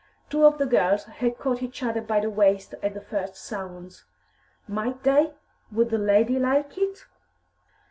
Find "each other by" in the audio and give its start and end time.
1.61-2.19